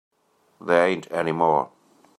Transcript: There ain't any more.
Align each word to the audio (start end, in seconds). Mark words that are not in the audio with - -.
There 0.59 0.87
ain't 0.87 1.11
any 1.11 1.31
more. 1.31 1.69